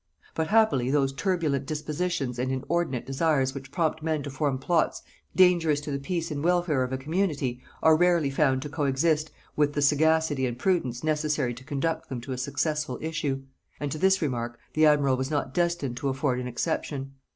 But 0.33 0.47
happily 0.47 0.89
those 0.89 1.13
turbulent 1.13 1.67
dispositions 1.67 2.39
and 2.39 2.51
inordinate 2.51 3.05
desires 3.05 3.53
which 3.53 3.71
prompt 3.71 4.01
men 4.01 4.23
to 4.23 4.31
form 4.31 4.57
plots 4.57 5.03
dangerous 5.35 5.79
to 5.81 5.91
the 5.91 5.99
peace 5.99 6.31
and 6.31 6.43
welfare 6.43 6.81
of 6.81 6.91
a 6.91 6.97
community, 6.97 7.61
are 7.83 7.95
rarely 7.95 8.31
found 8.31 8.63
to 8.63 8.69
co 8.69 8.85
exist 8.85 9.29
with 9.55 9.73
the 9.73 9.81
sagacity 9.83 10.47
and 10.47 10.57
prudence 10.57 11.03
necessary 11.03 11.53
to 11.53 11.63
conduct 11.63 12.09
them 12.09 12.19
to 12.21 12.31
a 12.31 12.37
successful 12.39 12.97
issue; 12.99 13.43
and 13.79 13.91
to 13.91 13.99
this 13.99 14.23
remark 14.23 14.57
the 14.73 14.87
admiral 14.87 15.17
was 15.17 15.29
not 15.29 15.53
destined 15.53 15.95
to 15.97 16.09
afford 16.09 16.39
an 16.39 16.47
exception. 16.47 17.11